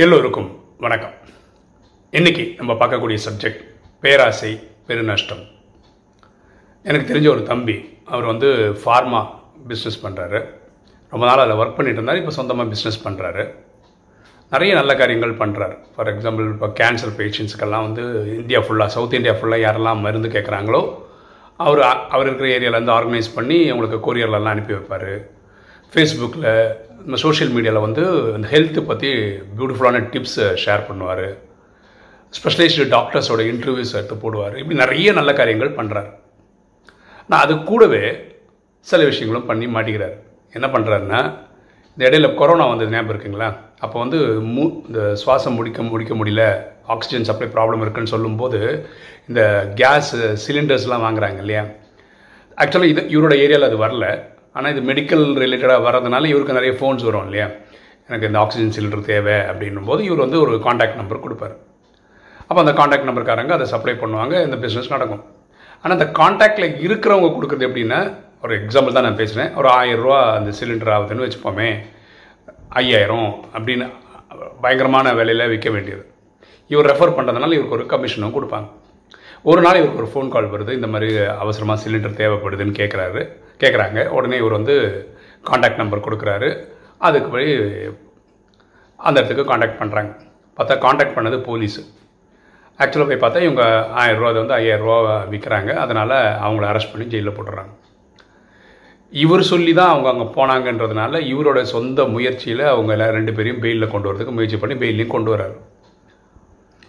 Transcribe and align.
எல்லோருக்கும் 0.00 0.46
வணக்கம். 0.84 1.14
இன்னைக்கு 2.12 2.44
நம்ம 2.58 2.72
பார்க்கக்கூடிய 2.80 3.18
சப்ஜெக்ட் 3.24 3.58
பேராசை 4.02 4.52
பெருநஷ்டம். 4.88 5.42
எனக்கு 6.84 7.06
தெரிஞ்ச 7.10 7.28
ஒரு 7.32 7.42
தம்பி 7.50 7.74
அவர் 8.12 8.26
வந்து 8.30 8.48
ஃபார்மா 8.82 9.20
பிஸ்னஸ் 9.70 10.00
பண்ணுறாரு 10.04 10.40
ரொம்ப 11.12 11.22
நாள் 11.26 11.42
அதில் 11.42 11.60
ஒர்க் 11.62 11.76
பண்ணிட்டு 11.78 12.00
இருந்தார் 12.00 12.20
இப்போ 12.20 12.34
சொந்தமாக 12.38 12.72
பிஸ்னஸ் 12.72 12.98
பண்ணுறாரு 13.04 13.44
நிறைய 14.52 14.70
நல்ல 14.80 14.94
காரியங்கள் 15.02 15.36
பண்ணுறாரு 15.42 15.76
ஃபார் 15.96 16.10
எக்ஸாம்பிள் 16.14 16.48
இப்போ 16.54 16.70
கேன்சர் 16.80 17.14
பேஷண்ட்ஸுக்கெல்லாம் 17.20 17.86
வந்து 17.88 18.04
இந்தியா 18.40 18.62
ஃபுல்லாக 18.64 18.94
சவுத் 18.96 19.18
இந்தியா 19.20 19.36
ஃபுல்லாக 19.36 19.66
யாரெல்லாம் 19.66 20.02
மருந்து 20.06 20.30
கேட்குறாங்களோ 20.38 20.82
அவர் 21.56 21.82
அவர் 22.14 22.26
இருக்கிற 22.26 22.50
ஏரியாவிலேருந்து 22.56 22.96
ஆர்கனைஸ் 22.98 23.30
பண்ணி 23.36 23.60
அவங்களுக்கு 23.68 24.00
கொரியர்லலாம் 24.08 24.54
அனுப்பி 24.56 24.74
வைப்பார். 24.74 25.12
ஃபேஸ்புக்கில் 25.94 26.46
இந்த 27.06 27.16
சோஷியல் 27.22 27.50
மீடியாவில் 27.54 27.84
வந்து 27.86 28.02
இந்த 28.36 28.46
ஹெல்த்து 28.52 28.80
பற்றி 28.90 29.08
பியூட்டிஃபுல்லான 29.56 29.98
டிப்ஸை 30.12 30.46
ஷேர் 30.64 30.84
பண்ணுவார். 30.88 31.26
ஸ்பெஷலைஸ்டு 32.36 32.86
டாக்டர்ஸோட 32.94 33.40
இன்டர்வியூஸ் 33.52 33.92
எடுத்து 33.98 34.16
போடுவார். 34.22 34.54
இப்படி 34.60 34.78
நிறைய 34.82 35.12
நல்ல 35.18 35.30
காரியங்கள் 35.40 35.76
பண்ணுறாரு 35.78 36.10
நான் 37.30 37.44
அது 37.44 37.54
கூடவே 37.70 38.04
சில 38.86 39.00
விஷயங்களும் 39.10 39.48
பண்ணி 39.50 39.66
மாட்டிக்கிறார். 39.74 40.16
என்ன 40.56 40.66
பண்ணுறாருன்னா 40.74 41.20
இந்த 41.94 42.02
இடையில 42.08 42.28
கொரோனா 42.40 42.64
வந்தது 42.70 42.94
ஞாபகம் 42.94 43.12
இருக்குங்களா? 43.14 43.48
அப்போ 43.84 43.96
வந்து 44.04 44.18
மூ 44.54 44.64
இந்த 44.88 45.00
சுவாசம் 45.22 45.56
முடிக்க 45.58 45.82
முடிக்க 45.92 46.14
முடியல. 46.20 46.44
ஆக்சிஜன் 46.94 47.28
சப்ளை 47.28 47.48
ப்ராப்ளம் 47.56 47.82
இருக்குன்னு 47.84 48.14
சொல்லும்போது 48.16 48.60
இந்த 49.30 49.40
கேஸ் 49.80 50.12
சிலிண்டர்ஸ்லாம் 50.44 51.06
வாங்குறாங்க 51.06 51.40
இல்லையா? 51.44 51.64
ஆக்சுவலாக 52.62 52.92
இது 52.92 53.02
இவரோட 53.14 53.34
ஏரியாவில் 53.44 53.70
அது 53.70 53.78
வரல. 53.86 54.06
ஆனால் 54.56 54.72
இது 54.74 54.80
மெடிக்கல் 54.90 55.24
ரிலேட்டடாக 55.42 55.82
வர்றதுனால 55.86 56.28
இவருக்கு 56.32 56.58
நிறைய 56.58 56.72
ஃபோன்ஸ் 56.78 57.04
வரும் 57.08 57.26
இல்லையா? 57.28 57.46
எனக்கு 58.08 58.28
இந்த 58.30 58.38
ஆக்சிஜன் 58.44 58.74
சிலிண்டர் 58.76 59.08
தேவை 59.12 59.36
அப்படின்னும் 59.50 59.88
போது 59.90 60.00
இவர் 60.08 60.24
வந்து 60.24 60.38
ஒரு 60.44 60.54
காண்டாக்ட் 60.66 60.98
நம்பர் 61.00 61.24
கொடுப்பாரு. 61.24 61.54
அப்போ 62.48 62.60
அந்த 62.64 62.72
காண்டாக்ட் 62.80 63.08
நம்பருக்காரங்க 63.08 63.54
அதை 63.58 63.66
சப்ளை 63.74 63.94
பண்ணுவாங்க 64.02 64.34
இந்த 64.46 64.56
பிஸ்னஸ் 64.64 64.92
நடக்கும். 64.94 65.22
ஆனால் 65.82 65.96
அந்த 65.98 66.08
காண்டாக்டில் 66.20 66.76
இருக்கிறவங்க 66.86 67.30
கொடுக்குறது 67.36 67.66
எப்படின்னா 67.68 68.00
ஒரு 68.44 68.52
எக்ஸாம்பிள் 68.60 68.96
தான் 68.96 69.06
நான் 69.08 69.20
பேசுகிறேன் 69.20 69.50
ஒரு 69.60 69.68
ஆயிரம் 69.78 70.04
ரூபா 70.04 70.20
அந்த 70.38 70.50
சிலிண்டர் 70.58 70.92
ஆகுதுன்னு 70.94 71.24
வச்சுப்போமே 71.26 71.68
ஐயாயிரம் 72.80 73.28
அப்படின்னு 73.54 73.86
பயங்கரமான 74.64 75.06
விலையில் 75.18 75.50
விற்க 75.52 75.68
வேண்டியது. 75.74 76.04
இவர் 76.72 76.88
ரெஃபர் 76.90 77.16
பண்ணுறதுனால 77.16 77.56
இவருக்கு 77.56 77.78
ஒரு 77.78 77.86
கமிஷனும் 77.92 78.36
கொடுப்பாங்க. 78.36 78.68
ஒரு 79.50 79.60
நாள் 79.64 79.78
இவருக்கு 79.80 80.02
ஒரு 80.02 80.10
ஃபோன் 80.12 80.32
கால் 80.34 80.52
வருது 80.54 80.72
இந்த 80.78 80.88
மாதிரி 80.94 81.08
அவசரமாக 81.44 81.80
சிலிண்டர் 81.84 82.18
தேவைப்படுதுன்னு 82.20 82.78
கேட்குறாரு 82.80 83.22
கேட்குறாங்க 83.60 84.06
உடனே 84.16 84.36
இவர் 84.42 84.58
வந்து 84.58 84.76
காண்டாக்ட் 85.44 85.80
நம்பர் 85.82 86.06
கொடுக்குறாரு. 86.06 86.48
அதுக்கு 87.06 87.28
போய் 87.30 87.50
அந்த 88.98 89.16
இடத்துக்கு 89.20 89.50
காண்டாக்ட் 89.50 89.80
பண்ணுறாங்க 89.82 90.12
பார்த்தா 90.58 90.74
காண்டாக்ட் 90.86 91.16
பண்ணது 91.16 91.38
போலீஸு 91.48 91.82
ஆக்சுவலாக 92.80 93.08
போய் 93.10 93.22
பார்த்தா 93.22 93.44
இவங்க 93.46 93.64
ஆயிரம் 94.00 94.20
ரூபா 94.20 94.32
வந்து 94.38 94.56
ஐயாயிரரூவா 94.58 94.98
விற்கிறாங்க 95.32 95.70
அதனால் 95.84 96.16
அவங்கள 96.44 96.64
அரெஸ்ட் 96.70 96.92
பண்ணி 96.92 97.06
ஜெயிலில் 97.12 97.36
போட்டுறாங்க. 97.36 97.72
இவர் 99.12 99.42
சொல்லி 99.50 99.72
தான் 99.78 99.92
அவங்க 99.92 100.08
அங்கே 100.12 100.26
போனாங்கன்றதுனால 100.36 101.20
இவரோட 101.32 101.60
சொந்த 101.74 102.04
முயற்சியில் 102.14 102.64
அவங்க 102.74 103.10
ரெண்டு 103.18 103.32
பேரையும் 103.36 103.62
பெயிலில் 103.64 103.92
கொண்டு 103.94 104.08
வரதுக்கு 104.08 104.36
முயற்சி 104.36 104.58
பண்ணி 104.62 104.76
பெயிலையும் 104.82 105.14
கொண்டு 105.14 105.30
வராரு 105.34 105.56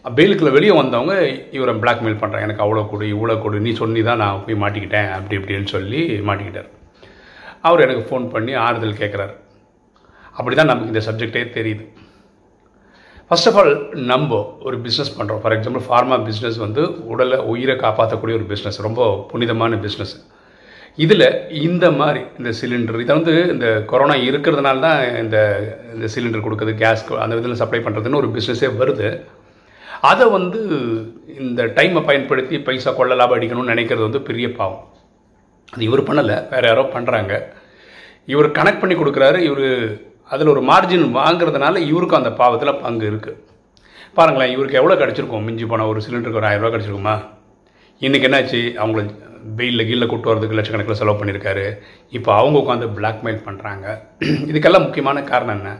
பெயிலுக்குள்ள 0.05 0.51
வெளியே 0.55 0.73
வந்தவங்க 0.79 1.13
இவரை 1.57 1.73
பிளாக்மெயில் 1.83 2.21
பண்ணுறாங்க 2.21 2.47
எனக்கு 2.47 2.63
அவ்வளோ 2.65 2.81
கொடு 2.91 3.05
இவ்வளோ 3.15 3.35
கொடு. 3.43 3.57
நீ 3.65 3.71
சொல்லி 3.81 4.01
தான் 4.07 4.21
நான் 4.23 4.41
போய் 4.45 4.61
மாட்டிக்கிட்டேன். 4.63 5.09
அப்படி 5.17 5.37
இப்படின்னு 5.39 5.73
சொல்லி 5.75 6.01
மாட்டிக்கிட்டார். 6.29 6.69
அவர் 7.67 7.83
எனக்கு 7.85 8.03
ஃபோன் 8.07 8.25
பண்ணி 8.33 8.53
ஆறுதல் 8.65 8.99
கேட்குறாரு 9.01 9.35
அப்படி 10.37 10.53
தான் 10.55 10.69
நமக்கு 10.71 10.91
இந்த 10.93 11.03
சப்ஜெக்டே 11.07 11.43
தெரியுது. 11.57 11.83
ஃபர்ஸ்ட் 13.27 13.47
ஆஃப் 13.49 13.57
ஆல் 13.59 13.73
நம்ம 14.11 14.39
ஒரு 14.67 14.77
பிஸ்னஸ் 14.85 15.13
பண்ணுறோம் 15.17 15.39
ஃபார் 15.43 15.53
எக்ஸாம்பிள் 15.55 15.83
ஃபார்மா 15.85 16.15
பிஸ்னஸ் 16.27 16.57
வந்து 16.63 16.81
உடலை 17.11 17.37
உயிரை 17.51 17.75
காப்பாற்றக்கூடிய 17.83 18.37
ஒரு 18.39 18.47
பிஸ்னஸ் 18.51 18.79
ரொம்ப 18.87 19.05
புனிதமான 19.31 19.77
பிஸ்னஸ் 19.85 20.13
இதில் 21.03 21.27
இந்த 21.67 21.85
மாதிரி 21.99 22.21
இந்த 22.39 22.49
சிலிண்டர் 22.59 22.99
இதை 23.03 23.13
வந்து 23.19 23.35
இந்த 23.53 23.67
கொரோனா 23.91 24.15
இருக்கிறதுனால 24.29 24.83
தான் 24.87 24.99
இந்த 25.21 25.37
இந்த 25.93 26.07
சிலிண்டர் 26.15 26.45
கொடுக்குறது 26.47 26.75
கேஸ் 26.83 27.05
அந்த 27.23 27.39
இதில் 27.41 27.61
சப்ளை 27.61 27.81
பண்ணுறதுன்னு 27.85 28.21
ஒரு 28.21 28.29
பிஸ்னஸே 28.35 28.69
வருது. 28.81 29.09
அதை 30.11 30.25
வந்து 30.37 30.59
இந்த 31.43 31.61
டைமை 31.77 32.01
பயன்படுத்தி 32.09 32.55
பைசா 32.67 32.91
கொள்ள 32.91 33.15
லாபம் 33.19 33.37
அடிக்கணும்னு 33.37 33.73
நினைக்கிறது 33.73 34.07
வந்து 34.07 34.21
பெரிய 34.29 34.47
பாவம். 34.59 34.83
அது 35.73 35.83
இவர் 35.89 36.07
பண்ணலை 36.09 36.37
வேறு 36.51 36.67
யாரோ 36.69 36.83
பண்ணுறாங்க 36.95 37.33
இவர் 38.33 38.55
கனெக்ட் 38.57 38.81
பண்ணி 38.81 38.95
கொடுக்குறாரு 38.97 39.39
இவர் 39.49 39.67
அதில் 40.33 40.51
ஒரு 40.53 40.61
மார்ஜின் 40.69 41.05
வாங்குறதுனால 41.19 41.77
இவருக்கும் 41.91 42.21
அந்த 42.21 42.31
பாவத்தில் 42.41 42.79
பங்கு 42.83 43.05
இருக்குது 43.11 43.39
பாருங்களேன் 44.17 44.53
இவருக்கு 44.55 44.79
எவ்வளோ 44.79 44.95
கிடச்சிருக்கும்? 45.01 45.45
மிஞ்சி 45.47 45.65
போனால் 45.65 45.91
ஒரு 45.91 46.01
சிலிண்டருக்கு 46.05 46.41
ஒரு 46.41 46.49
ஆயிரரூவா 46.49 46.71
கிடச்சிருக்குமா? 46.73 47.15
இன்றைக்கி 48.01 48.27
என்னாச்சு? 48.29 48.61
அவங்கள 48.81 49.01
வெயிலில் 49.59 49.87
கீழே 49.87 50.05
கூட்டு 50.11 50.29
வரதுக்கு 50.31 50.57
லட்சக்கணக்கில் 50.57 50.99
செலவு 50.99 51.19
பண்ணியிருக்காரு 51.19 51.65
இப்போ 52.17 52.29
அவங்க 52.39 52.57
உட்காந்து 52.63 52.87
பிளாக்மெயில் 52.97 53.41
பண்ணுறாங்க 53.47 53.85
இதுக்கெல்லாம் 54.49 54.85
முக்கியமான 54.85 55.23
காரணம் 55.31 55.57
என்ன? 55.57 55.71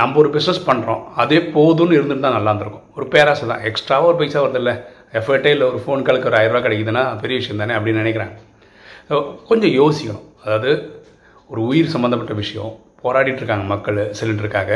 நம்ம 0.00 0.18
ஒரு 0.22 0.30
பிஸ்னஸ் 0.34 0.62
பண்ணுறோம் 0.68 1.02
அதே 1.22 1.38
போதும்னு 1.56 1.96
இருந்துட்டு 1.98 2.24
தான் 2.26 2.36
நல்லா 2.38 2.50
இருந்திருக்கும். 2.52 2.84
ஒரு 2.96 3.06
பேராசை 3.14 3.46
தான். 3.52 3.62
எக்ஸ்ட்ராவாக 3.70 4.10
ஒரு 4.10 4.18
பைசா 4.20 4.40
வருது 4.44 4.60
இல்லை 4.62 4.74
எஃபர்ட்டே 5.20 5.52
இல்லை 5.54 5.66
ஒரு 5.70 5.78
ஃபோன் 5.84 6.04
காலுக்கு 6.06 6.30
ஒரு 6.30 6.38
ஆயிரரூவா 6.40 6.62
கிடைக்குதுன்னா 6.66 7.04
பெரிய 7.22 7.36
விஷயம் 7.40 7.62
தானே 7.62 7.74
அப்படின்னு 7.78 8.02
நினைக்கிறாங்க 8.04 8.36
ஸோ 9.10 9.16
கொஞ்சம் 9.50 9.74
யோசிக்கணும். 9.80 10.24
அதாவது 10.44 10.70
ஒரு 11.50 11.60
உயிர் 11.70 11.92
சம்மந்தப்பட்ட 11.94 12.34
விஷயம் 12.42 12.72
போராடிட்டு 13.02 13.40
இருக்காங்க 13.42 13.66
மக்கள் 13.74 13.98
சிலிண்டருக்காக. 14.18 14.70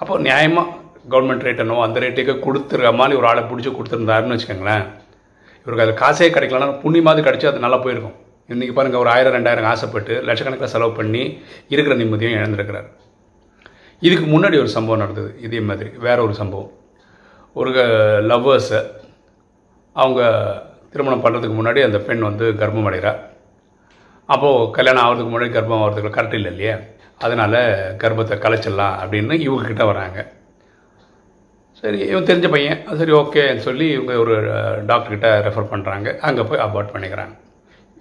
அப்போ 0.00 0.14
நியாயமாக 0.28 0.74
கவர்மெண்ட் 1.12 1.44
ரேட்டனோ 1.46 1.76
அந்த 1.86 1.98
ரேட்டுக்கு 2.04 2.34
கொடுத்துருக்க 2.46 2.90
மாதிரி 3.00 3.18
ஒரு 3.20 3.26
ஆளை 3.30 3.42
பிடிச்சி 3.50 3.70
கொடுத்துருந்தாருன்னு 3.76 4.36
வச்சுக்கோங்களேன். 4.36 4.86
இவருக்கு 5.64 5.86
அது 5.86 5.94
காசே 6.02 6.28
கிடைக்கலன்னா 6.36 6.78
புண்ணியமாவது 6.84 7.26
கிடச்சி 7.26 7.46
அது 7.50 7.64
நல்லா 7.66 7.78
போயிருக்கும். 7.84 8.16
இன்றைக்கி 8.52 8.74
பாருங்கள் 8.76 9.02
ஒரு 9.04 9.10
ஆயிரம் 9.14 9.34
ரெண்டாயிரம் 9.36 9.68
ஆசைப்பட்டு 9.72 10.14
லட்சக்கணக்கில் 10.28 10.72
செலவு 10.74 10.92
பண்ணி 10.98 11.22
இருக்கிற 11.74 11.96
நிம்மதியும் 12.02 12.36
இழந்திருக்கிறார். 12.38 12.88
இதுக்கு 14.06 14.26
முன்னாடி 14.32 14.56
ஒரு 14.62 14.70
சம்பவம் 14.74 15.02
நடந்தது 15.02 15.30
இதே 15.46 15.60
மாதிரி 15.68 15.90
வேற 16.06 16.18
ஒரு 16.26 16.34
சம்பவம். 16.40 16.72
ஒரு 17.60 17.70
லவ்வர்ஸை 18.30 18.80
அவங்க 20.02 20.20
திருமணம் 20.92 21.24
பண்ணுறதுக்கு 21.24 21.56
முன்னாடி 21.58 21.80
அந்த 21.86 21.98
பெண் 22.08 22.28
வந்து 22.28 22.46
கர்ப்பம் 22.60 22.88
அடைகிறா 22.90 23.12
அப்போது 24.34 24.70
கல்யாணம் 24.76 25.04
ஆகிறதுக்கு 25.04 25.32
முன்னாடி 25.34 25.52
கர்ப்பம் 25.56 25.82
ஆகிறதுக்கு 25.82 26.16
கரெக்ட் 26.16 26.38
இல்லை 26.38 26.50
இல்லையா? 26.54 26.76
அதனால் 27.24 27.58
கர்ப்பத்தை 28.02 28.36
கலைச்சிடலாம் 28.44 28.96
அப்படின்னு 29.02 29.36
இவங்கக்கிட்ட 29.46 29.84
வராங்க. 29.90 30.18
சரி 31.80 31.98
இவன் 32.10 32.28
தெரிஞ்ச 32.28 32.48
பையன். 32.54 32.80
சரி 33.00 33.12
ஓகேன்னு 33.20 33.64
சொல்லி 33.66 33.86
இவங்க 33.96 34.14
ஒரு 34.24 34.34
டாக்டர்கிட்ட 34.90 35.28
ரெஃபர் 35.46 35.70
பண்ணுறாங்க 35.72 36.08
அங்கே 36.28 36.44
போய் 36.48 36.64
அபார்ட் 36.66 36.94
பண்ணிக்கிறாங்க. 36.94 37.34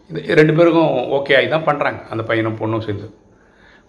இது 0.09 0.37
ரெண்டு 0.39 0.53
பேருக்கும் 0.57 0.93
ஓகே 1.17 1.35
ஆகி 1.37 1.49
தான் 1.55 1.67
பண்ணுறாங்க 1.69 1.99
அந்த 2.13 2.23
பையனும் 2.29 2.59
பொண்ணும் 2.61 2.85
சேர்ந்து. 2.87 3.07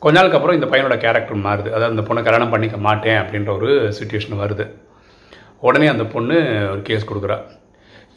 கொஞ்ச 0.03 0.15
நாளுக்கு 0.17 0.37
அப்புறம் 0.39 0.57
இந்த 0.59 0.67
பையனோட 0.73 0.97
கேரக்டர் 1.05 1.45
மாறுது. 1.47 1.69
அதாவது 1.77 1.93
அந்த 1.95 2.03
பொண்ணை 2.09 2.21
கல்யாணம் 2.27 2.53
பண்ணிக்க 2.53 2.77
மாட்டேன் 2.87 3.19
அப்படின்ற 3.23 3.51
ஒரு 3.59 3.71
சுச்சுவேஷன் 3.99 4.43
வருது. 4.43 4.65
உடனே 5.69 5.87
அந்த 5.93 6.05
பொண்ணு 6.13 6.37
ஒரு 6.73 6.83
கேஸ் 6.89 7.09
கொடுக்குறா. 7.11 7.39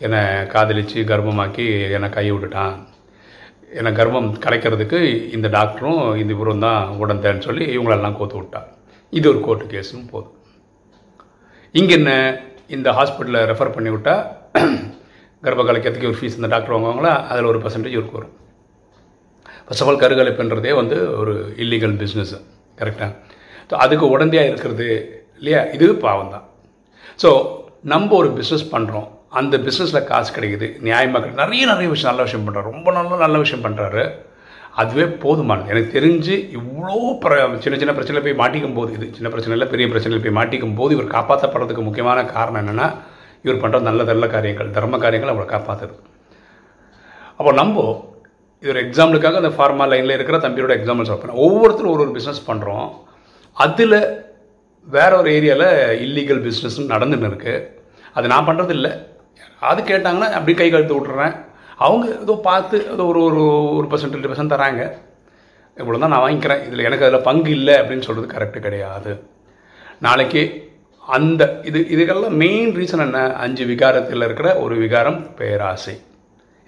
என்னை 0.06 0.20
காதலித்து 0.54 1.00
கர்ப்பமாக்கி 1.12 1.66
என்னை 1.98 2.10
கை 2.18 2.26
விட்டுட்டான். 2.32 2.76
என்னை 3.80 3.92
கர்ப்பம் 4.00 4.30
கலைக்கிறதுக்கு 4.46 5.00
இந்த 5.36 5.48
டாக்டரும் 5.58 6.18
இந்த 6.22 6.32
இவரும் 6.38 6.64
தான் 6.68 6.84
உடந்தேன்னு 7.04 7.46
சொல்லி 7.48 7.66
இவங்களெல்லாம் 7.76 8.18
கோத்து 8.20 8.38
விட்டா. 8.40 8.62
இது 9.14 9.26
ஒரு 9.30 9.40
கோர்ட்டு 9.48 9.72
கேஸும் 9.74 10.10
போதும். 10.12 10.36
இங்கே 11.80 11.96
என்ன 12.00 12.12
இந்த 12.78 12.90
ஹாஸ்பிட்டலில் 13.00 13.48
ரெஃபர் 13.52 13.76
பண்ணி 13.78 13.90
விட்டால் 13.96 14.24
கர்ப்ப 15.46 15.62
கலைக்கிறதுக்கு 15.70 16.10
ஒரு 16.12 16.20
ஃபீஸ் 16.20 16.38
இந்த 16.40 16.50
டாக்டர் 16.54 16.76
வாங்குவாங்களா? 16.76 17.14
அதில் 17.32 17.52
ஒரு 17.54 17.60
பர்சன்டேஜ் 17.66 17.98
இவருக்கு 17.98 18.20
வரும். 18.20 18.36
ஃபர்ஸ்ட் 19.72 19.84
ஆஃப் 19.84 19.90
ஆல் 19.92 20.00
கருகலைப்புன்றதே 20.04 20.72
வந்து 20.80 20.96
ஒரு 21.20 21.34
இல்லீகல் 21.64 21.94
பிஸ்னஸ் 22.00 22.32
கரெக்டாக 22.80 23.12
ஸோ 23.70 23.76
அதுக்கு 23.84 24.06
உடந்தையாக 24.16 24.50
இருக்கிறது 24.52 24.88
இல்லையா? 25.40 25.60
இது 25.76 25.86
பாவம் 26.06 26.34
தான் 26.34 26.46
ஸோ 27.22 27.30
நம்ம 27.94 28.10
ஒரு 28.18 28.30
பிஸ்னஸ் 28.40 28.66
பண்ணுறோம் 28.74 29.08
அந்த 29.40 29.56
பிஸ்னஸில் 29.68 30.08
காசு 30.10 30.30
கிடைக்குது. 30.38 30.68
நியாயமாக 30.88 31.30
நிறைய 31.40 31.62
நிறைய 31.72 31.88
விஷயம் 31.94 32.12
நல்ல 32.12 32.26
விஷயம் 32.28 32.46
பண்ணுறாரு 32.48 32.70
ரொம்ப 32.74 32.92
நல்ல 32.98 33.22
நல்ல 33.24 33.40
விஷயம் 33.44 33.64
பண்ணுறாரு 33.68 34.04
அதுவே 34.82 35.06
போதுமானது. 35.24 35.72
எனக்கு 35.74 35.96
தெரிஞ்சு 35.98 36.36
இவ்வளோ 36.58 37.00
பிர 37.24 37.40
சின்ன 37.66 37.80
சின்ன 37.82 37.96
பிரச்சனையில் 37.96 38.28
போய் 38.28 38.40
மாட்டிக்கும் 38.44 38.78
போது 38.82 38.92
இது 38.98 39.10
சின்ன 39.18 39.32
பிரச்சனையில் 39.34 39.72
பெரிய 39.74 39.88
பிரச்சனையில் 39.94 40.26
போய் 40.28 40.38
மாட்டிக்கும் 40.42 40.78
போது 40.82 40.98
இவர் 40.98 41.14
காப்பாற்றப்படுறதுக்கு 41.18 41.88
முக்கியமான 41.88 42.28
காரணம் 42.36 42.62
என்னென்னா 42.64 42.90
இவர் 43.48 43.64
பண்ணுற 43.64 43.86
நல்ல 43.90 44.10
நல்ல 44.14 44.28
காரியங்கள் 44.36 44.76
தர்ம 44.78 45.04
காரியங்கள் 45.06 45.34
அவரை 45.36 45.50
காப்பாற்றுறது 45.56 46.00
அப்போ 47.40 47.52
நம்ம 47.62 47.84
இது 48.64 48.72
ஒரு 48.74 48.82
எக்ஸாம்பிளுக்காக 48.86 49.40
அந்த 49.42 49.52
ஃபார்மா 49.58 49.86
லைனில் 49.92 50.16
இருக்கிற 50.18 50.38
தம்பியோட 50.44 50.74
எக்ஸாம்பிள் 50.80 51.10
சொல்கிறேன் 51.12 51.40
ஒவ்வொருத்தரும் 51.46 51.94
ஒரு 51.94 52.04
ஒரு 52.06 52.14
பிஸ்னஸ் 52.18 52.48
பண்ணுறோம் 52.50 52.90
அதில் 53.58 53.98
வேற 54.88 55.12
ஒரு 55.22 55.30
ஏரியாவில் 55.38 55.70
இல்லீகல் 56.06 56.44
பிஸ்னஸ் 56.48 56.78
நடந்துன்னு 56.94 57.30
இருக்குது 57.32 57.64
அது 58.18 58.32
நான் 58.34 58.48
பண்ணுறது 58.50 58.74
இல்லை 58.78 58.92
அது 59.70 59.82
கேட்டாங்கன்னா 59.82 60.30
அப்படி 60.38 60.54
கை 60.54 60.70
கழுத்து 60.70 60.96
விட்டுறேன். 60.98 61.36
அவங்க 61.86 62.06
ஏதோ 62.24 62.34
பார்த்து 62.50 62.78
ஏதோ 62.94 63.04
ஒரு 63.12 63.20
ஒரு 63.30 63.44
ஒரு 63.78 63.88
பர்சன்ட் 63.92 64.16
ரெண்டு 64.16 64.30
பர்சன்ட் 64.32 64.54
தராங்க. 64.56 64.84
இவ்வளோ 65.78 66.00
தான் 66.00 66.14
நான் 66.14 66.26
வாங்கிக்கிறேன். 66.26 66.64
இதில் 66.68 66.88
எனக்கு 66.88 67.06
அதில் 67.08 67.28
பங்கு 67.28 67.52
இல்லை 67.58 67.76
அப்படின்னு 67.82 68.08
சொல்கிறது 68.08 68.34
கரெக்டு 68.34 68.60
கிடையாது. 68.66 69.12
நாளைக்கு 70.08 70.42
அந்த 71.04 71.44
இது 71.70 71.80
இதுக்கெல்லாம் 71.94 72.40
மெயின் 72.44 72.72
ரீசன் 72.80 73.06
என்ன? 73.06 73.22
அஞ்சு 73.46 73.66
விகாரத்தில் 73.72 74.26
இருக்கிற 74.28 74.50
ஒரு 74.64 74.76
விகாரம் 74.76 75.20
பேராசை. 75.40 75.96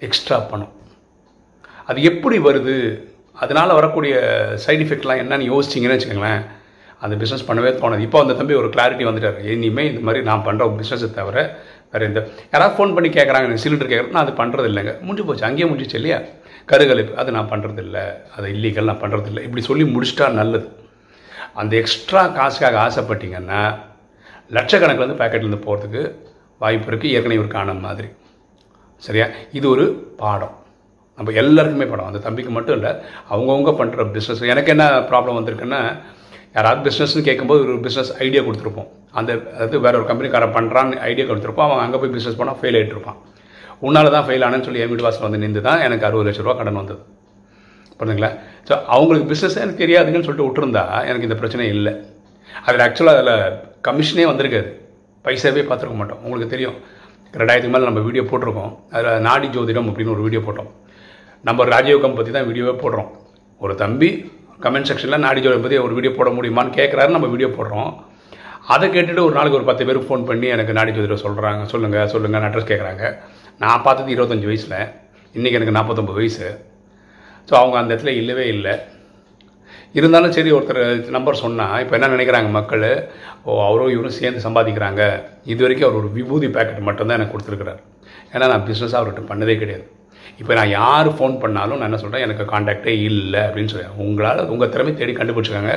எக்ஸ்ட்ரா 0.00 0.38
பணம். 0.52 0.72
அது 1.84 2.02
எப்படி 2.02 2.38
வருது? 2.38 3.04
அதனால் 3.32 3.72
வரக்கூடிய 3.72 4.14
சைட் 4.54 4.80
எஃபெக்ட்லாம் 4.80 5.22
என்னன்னு 5.22 5.48
யோசிச்சிங்கன்னு 5.52 5.96
வச்சுக்கோங்களேன். 5.96 6.44
அந்த 7.00 7.24
பிஸ்னஸ் 7.24 7.48
பண்ணவே 7.48 7.70
தோணுது. 7.82 7.98
இப்போ 7.98 8.20
அந்த 8.20 8.32
தம்பி 8.32 8.54
ஒரு 8.54 8.68
கிளாரிட்டி 8.68 9.06
வந்துட்டார். 9.08 9.44
இனிமேல் 9.44 9.88
இந்த 9.88 10.00
மாதிரி 10.00 10.24
நான் 10.24 10.44
பண்ணுற 10.46 10.80
பிஸ்னஸை 10.80 11.10
தவிர 11.10 11.58
வேறு 11.92 12.06
இந்த 12.06 12.28
யாராவது 12.52 12.74
ஃபோன் 12.76 12.94
பண்ணி 12.94 13.08
கேட்குறாங்க 13.08 13.58
சிலிண்டர் 13.64 13.90
கேட்குறேன் 13.92 14.10
நான் 14.10 14.26
அது 14.26 14.44
பண்ணுறது 14.44 14.68
இல்லைங்க. 14.68 15.00
முடிஞ்சு 15.00 15.24
போச்சு. 15.24 15.44
அங்கேயே 15.44 15.70
முடிஞ்சிச்சு 15.70 15.94
இல்லையா? 15.94 16.20
கருகலைப்பு. 16.66 17.16
அது 17.16 17.30
நான் 17.30 17.50
பண்ணுறது 17.50 17.78
இல்லை. 17.78 18.00
அது 18.36 18.48
இல்லீகல் 18.48 18.84
நான் 18.84 19.00
பண்ணுறது 19.00 19.26
இல்லை. 19.26 19.42
இப்படி 19.42 19.64
சொல்லி 19.64 19.84
முடிச்சிட்டா 19.84 20.32
நல்லது. 20.32 20.76
அந்த 21.54 21.76
எக்ஸ்ட்ரா 21.76 22.26
காசுக்காக 22.26 22.78
ஆசைப்பட்டீங்கன்னா 22.86 23.76
லட்சக்கணக்கில் 24.52 25.06
வந்து 25.06 25.24
பேக்கெட்லேருந்து 25.24 25.66
போகிறதுக்கு 25.66 26.14
வாய்ப்பு 26.58 26.90
இருக்குது 26.90 27.10
ஏற்கனவே 27.10 27.40
ஒரு 27.40 27.48
காண 27.48 27.74
மாதிரி. 27.74 28.08
சரியா? 28.96 29.26
இது 29.52 29.68
ஒரு 29.68 30.14
பாடம். 30.16 30.63
நம்ம 31.18 31.32
எல்லாருக்குமே 31.42 31.86
படம். 31.92 32.08
அந்த 32.10 32.20
தம்பிக்கு 32.26 32.52
மட்டும் 32.56 32.76
இல்லை 32.78 32.92
அவங்கவுங்க 33.32 33.72
பண்ணுற 33.80 34.06
பிஸ்னஸ் 34.16 34.42
எனக்கு 34.52 34.72
என்ன 34.74 34.84
ப்ராப்ளம் 35.10 35.38
வந்திருக்குன்னா 35.38 35.80
யாராவது 36.56 36.80
பிஸ்னஸ்னு 36.86 37.22
கேட்கும்போது 37.28 37.62
ஒரு 37.66 37.76
பிஸ்னஸ் 37.86 38.10
ஐடியா 38.26 38.42
கொடுத்துருப்போம். 38.46 38.88
அந்த 39.18 39.32
அது 39.64 39.80
வேற 39.86 39.94
ஒரு 40.00 40.06
கம்பெனிக்காரன் 40.10 40.54
பண்ணுறான்னு 40.56 40.96
ஐடியா 41.10 41.26
கொடுத்துருப்போம். 41.30 41.68
அவன் 41.68 41.84
அங்கே 41.84 41.98
போய் 42.02 42.14
பிஸ்னஸ் 42.16 42.38
பண்ணால் 42.40 42.58
ஃபெயில் 42.60 42.78
ஆகிட்டு 42.78 42.96
இருப்பான். 42.96 43.18
உன்னால 43.86 44.10
தான் 44.14 44.26
ஃபெயில் 44.26 44.44
ஆனேன்னு 44.46 44.66
சொல்லி 44.66 44.82
என் 44.82 44.90
வீடு 44.92 45.04
வாசல் 45.06 45.26
வந்து 45.26 45.40
நின்று 45.44 45.62
தான் 45.68 45.82
எனக்கு 45.86 46.06
அறுபது 46.08 46.26
லட்ச 46.28 46.44
ரூபா 46.44 46.54
கடன் 46.60 46.80
வந்தது. 46.80 47.00
புரிஞ்சுங்களா? 47.98 48.30
ஸோ 48.68 48.74
அவங்களுக்கு 48.94 49.26
பிஸ்னஸ் 49.32 49.58
எனக்கு 49.62 49.82
தெரியாதுங்கன்னு 49.84 50.26
சொல்லிட்டு 50.28 50.48
விட்டுருந்தா 50.48 50.84
எனக்கு 51.10 51.28
இந்த 51.28 51.36
பிரச்சனை 51.42 51.66
இல்லை. 51.76 51.92
அதில் 52.68 52.84
ஆக்சுவலாக 52.86 53.20
அதில் 53.22 53.58
கமிஷனே 53.88 54.26
வந்திருக்காது 54.30 54.70
பைசாவே 55.26 55.64
பார்த்துருக்க 55.68 55.98
மாட்டோம். 56.00 56.22
உங்களுக்கு 56.26 56.54
தெரியும். 56.54 56.78
ரெண்டாயிரத்துக்கு 57.40 57.74
மேலே 57.74 57.88
நம்ம 57.90 58.02
வீடியோ 58.08 58.24
போட்டிருக்கோம். 58.30 58.72
அதில் 58.94 59.22
நாடி 59.28 59.46
ஜோதிடம் 59.54 59.88
அப்படின்னு 59.90 60.14
ஒரு 60.16 60.24
வீடியோ 60.26 60.42
போட்டோம். 60.46 60.70
நம்ம 61.48 61.64
ராஜயோகம் 61.72 62.14
பற்றி 62.16 62.30
தான் 62.34 62.46
வீடியோவே 62.48 62.72
போடுறோம். 62.82 63.08
ஒரு 63.64 63.74
தம்பி 63.82 64.08
கமெண்ட் 64.64 64.88
செக்ஷனில் 64.88 65.22
நாடிஜோகம் 65.24 65.64
பற்றி 65.64 65.78
ஒரு 65.86 65.94
வீடியோ 65.96 66.12
போட 66.18 66.28
முடியுமான்னு 66.36 66.70
கேட்குறாரு 66.76 67.10
நம்ம 67.16 67.28
வீடியோ 67.32 67.48
போடுறோம். 67.56 67.90
அதை 68.74 68.86
கேட்டுட்டு 68.94 69.22
ஒரு 69.26 69.34
நாளைக்கு 69.36 69.58
ஒரு 69.58 69.66
பத்து 69.70 69.84
பேருக்கு 69.86 70.08
ஃபோன் 70.10 70.24
பண்ணி 70.28 70.46
எனக்கு 70.54 70.76
நாடி 70.78 70.92
ஜோதிடம் 70.96 71.22
சொல்கிறாங்க 71.24 71.64
சொல்லுங்கள் 71.72 72.10
சொல்லுங்கள் 72.12 72.46
அட்ரஸ் 72.48 72.70
கேட்குறாங்க 72.70 73.04
நான் 73.62 73.84
பார்த்தது 73.86 74.14
இருபத்தஞ்சி 74.14 74.48
வயசில். 74.50 74.78
இன்றைக்கி 75.36 75.58
எனக்கு 75.58 75.76
நாற்பத்தொம்பது 75.78 76.18
வயசு. 76.20 76.48
ஸோ 77.48 77.54
அவங்க 77.60 77.76
அந்த 77.80 77.90
இடத்துல 77.92 78.14
இல்லவே 78.20 78.46
இல்லை. 78.54 78.74
இருந்தாலும் 79.98 80.34
சரி 80.36 80.50
ஒருத்தர் 80.58 80.82
நம்பர் 81.16 81.42
சொன்னால் 81.44 81.82
இப்போ 81.82 81.94
என்ன 81.98 82.10
நினைக்கிறாங்க 82.14 82.50
மக்கள்? 82.58 82.86
ஓ 83.46 83.58
அவரும் 83.66 83.92
இவரும் 83.96 84.16
சேர்ந்து 84.20 84.40
சம்பாதிக்கிறாங்க. 84.46 85.02
இது 85.52 85.60
வரைக்கும் 85.64 85.88
அவர் 85.88 86.00
ஒரு 86.02 86.10
விபூதி 86.16 86.48
பேக்கெட் 86.56 86.88
மட்டும்தான் 86.88 87.18
எனக்கு 87.18 87.34
கொடுத்துருக்குறாரு. 87.34 87.82
ஏன்னா 88.32 88.48
நான் 88.52 88.66
பிஸ்னஸாக 88.70 89.00
அவர்கிட்ட 89.00 89.24
பண்ணதே 89.32 89.56
கிடையாது. 89.62 89.86
இப்போ 90.40 90.52
நான் 90.58 90.72
யார் 90.78 91.08
ஃபோன் 91.16 91.34
பண்ணாலும் 91.42 91.78
நான் 91.78 91.88
என்ன 91.90 92.00
சொல்கிறேன் 92.02 92.24
எனக்கு 92.26 92.44
காண்டாக்டே 92.52 92.94
இல்லை 93.10 93.40
அப்படின்னு 93.48 93.72
சொல்லுவேன் 93.72 93.98
உங்களால் 94.04 94.42
உங்கள் 94.54 94.72
திறமை 94.74 94.94
தேடி 95.00 95.12
கண்டுபிடிச்சிக்காங்க. 95.20 95.74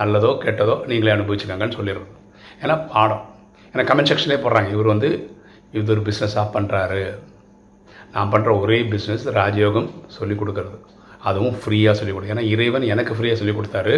நல்லதோ 0.00 0.30
கெட்டதோ 0.44 0.74
நீங்களே 0.90 1.14
அனுபவிச்சுக்காங்கன்னு 1.16 1.78
சொல்லிடுறோம் 1.78 2.12
ஏன்னா 2.62 2.76
பாடம். 2.92 3.24
ஏன்னா 3.72 3.84
கமெண்ட் 3.90 4.10
செக்ஷன்லேயே 4.10 4.40
போடுறாங்க. 4.44 4.70
இவர் 4.76 4.92
வந்து 4.94 5.10
இது 5.78 5.92
ஒரு 5.94 6.02
பிஸ்னஸாக 6.08 6.46
பண்ணுறாரு 6.56 7.02
நான் 8.14 8.30
பண்ணுற 8.32 8.50
ஒரே 8.60 8.78
பிஸ்னஸ் 8.92 9.24
ராஜயோகம் 9.40 9.88
சொல்லிக் 10.16 10.40
கொடுக்கறது. 10.42 10.78
அதுவும் 11.28 11.56
ஃப்ரீயாக 11.62 11.94
சொல்லிக் 11.98 12.16
கொடுக்குறேன் 12.16 12.36
ஏன்னா 12.36 12.48
இறைவன் 12.54 12.84
எனக்கு 12.94 13.14
ஃப்ரீயாக 13.14 13.38
சொல்லிக் 13.40 13.58
கொடுத்தாரு. 13.58 13.94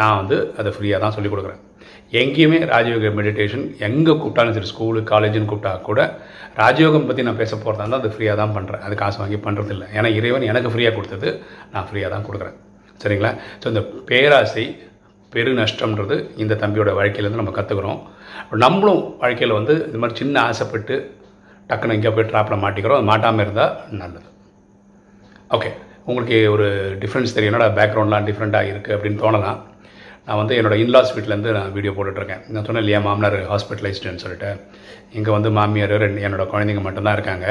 நான் 0.00 0.18
வந்து 0.20 0.36
அதை 0.58 0.70
ஃப்ரீயாக 0.76 1.00
தான் 1.04 1.14
சொல்லிக் 1.16 1.32
கொடுக்குறேன். 1.34 1.62
எங்கேயுமே 2.20 2.58
ராஜயோக 2.72 3.10
மெடிடேஷன் 3.18 3.64
எங்கே 3.88 4.12
கூப்பிட்டாலும் 4.22 4.56
சரி 4.56 4.68
ஸ்கூலு 4.70 5.00
காலேஜுன்னு 5.10 5.50
கூப்பிட்டா 5.50 5.72
கூட 5.88 6.00
ராஜயோகம் 6.60 7.06
பற்றி 7.08 7.22
நான் 7.28 7.38
பேச 7.42 7.52
போகிறதா 7.56 7.82
இருந்தால் 7.84 8.02
அது 8.02 8.10
ஃப்ரீயாக 8.14 8.36
தான் 8.40 8.54
பண்ணுறேன் 8.56 8.82
அது 8.86 8.94
காசு 9.02 9.18
வாங்கி 9.22 9.38
பண்ணுறதில்ல 9.46 9.84
ஏன்னா 9.96 10.08
இறைவன் 10.18 10.48
எனக்கு 10.50 10.72
ஃப்ரீயாக 10.72 10.94
கொடுத்தது 10.98 11.28
நான் 11.74 11.86
ஃப்ரீயாக 11.90 12.10
தான் 12.14 12.26
கொடுக்குறேன். 12.28 12.56
சரிங்களா? 13.02 13.30
ஸோ 13.60 13.66
இந்த 13.72 13.82
பேராசை 14.10 14.64
பெரு 15.34 15.52
நஷ்டம்ன்றது 15.60 16.16
இந்த 16.42 16.54
தம்பியோட 16.62 16.90
வாழ்க்கையிலேருந்து 16.98 17.42
நம்ம 17.42 17.54
கற்றுக்குறோம் 17.58 18.00
நம்மளும் 18.64 19.02
வாழ்க்கையில் 19.22 19.58
வந்து 19.58 19.74
இந்த 19.88 19.98
மாதிரி 20.02 20.20
சின்ன 20.22 20.36
ஆசைப்பட்டு 20.50 20.94
டக்குன்னு 21.70 21.96
இங்கே 21.98 22.10
போய் 22.16 22.30
ட்ராப்பில் 22.32 22.62
மாட்டிக்கிறோம். 22.64 22.98
அது 23.00 23.10
மாட்டாமல் 23.12 23.44
இருந்தால் 23.46 23.74
நல்லது. 24.02 24.28
ஓகே 25.56 25.70
உங்களுக்கு 26.08 26.36
ஒரு 26.54 26.66
டிஃப்ரென்ஸ் 27.02 27.34
தெரியும். 27.36 27.52
என்னோட 27.52 27.68
பேக்ரவுண்ட்லாம் 27.78 28.26
டிஃப்ரெண்ட்டாக 28.28 28.70
இருக்குது 28.72 28.94
அப்படின்னு 28.96 29.22
தோணலாம். 29.24 29.58
நான் 30.26 30.40
வந்து 30.40 30.54
என்னோட 30.58 30.74
இன்லாஸ் 30.84 31.12
வீட்டிலேருந்து 31.14 31.52
நான் 31.56 31.72
வீடியோ 31.76 31.92
போட்டுட்ருக்கேன். 31.94 32.42
நான் 32.54 32.66
சொன்னேன் 32.66 32.84
இல்லையா 32.84 33.00
மாமனார் 33.06 33.38
ஹாஸ்பிட்டலைஸ்டுன்னு 33.52 34.22
சொல்லிட்டு. 34.24 34.50
இங்கே 35.18 35.30
வந்து 35.36 35.50
மாமியார் 35.58 35.94
ரெண்டு 36.04 36.24
என்னோடய 36.26 36.50
குழந்தைங்க 36.52 36.82
மட்டும்தான் 36.86 37.16
இருக்காங்க. 37.18 37.46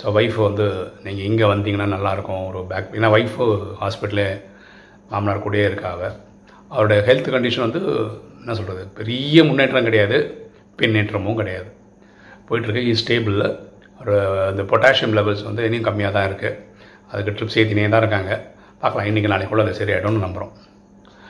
ஸோ 0.00 0.12
ஒய்ஃப் 0.18 0.38
வந்து 0.48 0.66
நீங்கள் 1.06 1.26
இங்கே 1.30 1.46
வந்தீங்கன்னா 1.52 1.88
நல்லாயிருக்கும். 1.96 2.44
ஒரு 2.50 2.60
பேக் 2.70 2.94
ஏன்னா 2.98 3.10
ஒய்ஃபு 3.16 3.46
ஹாஸ்பிட்டலே 3.82 4.26
மாமனார் 5.12 5.44
கூடயே 5.46 5.64
இருக்காவ. 5.70 6.00
அவருடைய 6.74 7.00
ஹெல்த் 7.08 7.32
கண்டிஷன் 7.34 7.66
வந்து 7.66 7.82
என்ன 8.40 8.54
சொல்கிறது 8.60 8.82
பெரிய 8.98 9.44
முன்னேற்றம் 9.48 9.88
கிடையாது 9.88 10.18
பின்னேற்றமும் 10.80 11.38
கிடையாது. 11.40 11.68
போயிட்டுருக்கு 12.48 12.84
இஸ் 12.92 13.02
ஸ்டேபிளில் 13.02 13.46
ஒரு 14.00 14.14
அந்த 14.50 14.62
பொட்டாசியம் 14.72 15.16
லெவல்ஸ் 15.18 15.44
வந்து 15.48 15.62
இன்னும் 15.68 15.86
கம்மியாக 15.88 16.14
தான் 16.16 16.28
இருக்குது 16.30 16.56
அதுக்கு 17.10 17.34
ட்ரிப்ஸ் 17.38 17.58
ஏற்றினே 17.62 17.88
தான் 17.94 18.02
இருக்காங்க. 18.04 18.32
பார்க்கலாம் 18.82 19.08
இன்றைக்கி 19.10 19.30
நாளைக்குள்ளே 19.34 19.64
அது 19.66 19.78
சரியாயிடும்னு 19.80 20.24
நம்புகிறோம் 20.26 20.54